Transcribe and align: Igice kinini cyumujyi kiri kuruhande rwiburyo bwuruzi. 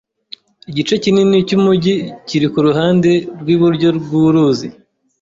Igice 0.69 0.93
kinini 1.03 1.35
cyumujyi 1.47 1.93
kiri 2.27 2.47
kuruhande 2.53 3.11
rwiburyo 3.39 3.87
bwuruzi. 4.03 4.67